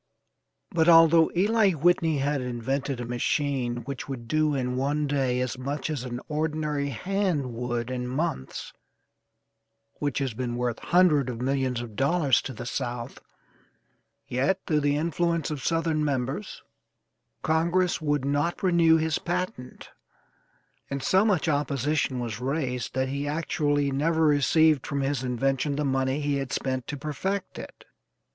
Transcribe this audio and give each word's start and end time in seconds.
But, 0.71 0.89
although 0.89 1.29
Eli 1.37 1.73
Whitney 1.73 2.17
had 2.17 2.41
invented 2.41 2.99
a 2.99 3.05
machine 3.05 3.83
which 3.83 4.09
would 4.09 4.27
do 4.27 4.55
in 4.55 4.75
one 4.75 5.05
day 5.05 5.39
as 5.41 5.59
much 5.59 5.91
as 5.91 6.03
an 6.03 6.19
ordinary 6.27 6.89
hand 6.89 7.53
would 7.53 7.91
in 7.91 8.07
months, 8.07 8.73
which 9.99 10.17
has 10.17 10.33
been 10.33 10.55
worth 10.55 10.79
hundred 10.79 11.29
of 11.29 11.39
millions 11.39 11.81
of 11.81 11.95
dollars 11.95 12.41
to 12.41 12.51
the 12.53 12.65
South; 12.65 13.21
yet, 14.27 14.59
through 14.65 14.79
the 14.79 14.97
influence 14.97 15.51
of 15.51 15.63
Southern 15.63 16.03
members, 16.03 16.63
Congress 17.43 18.01
would 18.01 18.25
not 18.25 18.63
renew 18.63 18.97
his 18.97 19.19
patent, 19.19 19.91
and 20.89 21.03
so 21.03 21.23
much 21.23 21.47
opposition 21.47 22.19
was 22.19 22.39
raised 22.41 22.95
that 22.95 23.09
he 23.09 23.27
actually 23.27 23.91
never 23.91 24.25
received 24.25 24.87
from 24.87 25.01
his 25.01 25.23
invention 25.23 25.75
the 25.75 25.85
money 25.85 26.19
he 26.21 26.37
had 26.37 26.51
spent 26.51 26.87
to 26.87 26.97
perfect 26.97 27.59
it. 27.59 27.85